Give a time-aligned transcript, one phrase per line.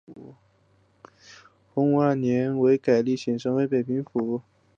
[1.75, 4.41] 洪武二年改隶北平行省北平府。